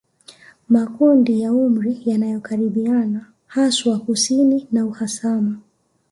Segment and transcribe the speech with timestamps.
[0.69, 5.59] Makundi ya umri yanayokaribiana haswa kusini na uhasama